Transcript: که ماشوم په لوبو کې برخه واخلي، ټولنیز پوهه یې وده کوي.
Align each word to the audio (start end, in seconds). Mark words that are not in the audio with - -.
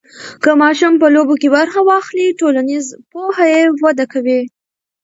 که 0.43 0.51
ماشوم 0.61 0.93
په 1.01 1.07
لوبو 1.15 1.35
کې 1.41 1.47
برخه 1.57 1.79
واخلي، 1.83 2.27
ټولنیز 2.39 2.85
پوهه 3.11 3.45
یې 3.53 3.63
وده 3.83 4.05
کوي. 4.13 4.41